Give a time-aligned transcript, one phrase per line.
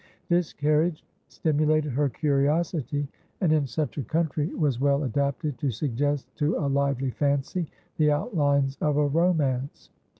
[0.29, 3.07] This carriage stimulated her curiosity,
[3.39, 8.09] and, in such a country, was well adapted to suggest to a lively fancy the
[8.09, 9.91] outlines of a romance.